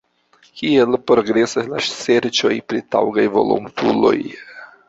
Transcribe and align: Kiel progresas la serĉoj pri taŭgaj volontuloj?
Kiel 0.61 0.97
progresas 1.11 1.69
la 1.73 1.83
serĉoj 1.89 2.53
pri 2.73 2.81
taŭgaj 2.97 3.29
volontuloj? 3.39 4.17